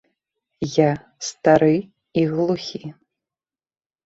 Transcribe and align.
Я 0.75 0.87
стары 1.27 1.75
і 2.23 2.25
глухі. 2.33 2.83